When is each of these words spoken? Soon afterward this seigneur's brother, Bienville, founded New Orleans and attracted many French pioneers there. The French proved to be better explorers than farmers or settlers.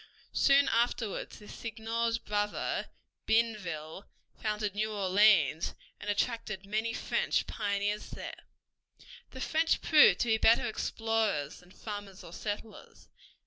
Soon 0.33 0.67
afterward 0.67 1.29
this 1.29 1.53
seigneur's 1.53 2.17
brother, 2.17 2.89
Bienville, 3.27 4.07
founded 4.41 4.73
New 4.73 4.91
Orleans 4.91 5.75
and 5.99 6.09
attracted 6.09 6.65
many 6.65 6.91
French 6.91 7.45
pioneers 7.45 8.09
there. 8.09 8.45
The 9.29 9.41
French 9.41 9.79
proved 9.79 10.21
to 10.21 10.29
be 10.29 10.37
better 10.39 10.65
explorers 10.65 11.59
than 11.59 11.69
farmers 11.69 12.23
or 12.23 12.33
settlers. 12.33 13.09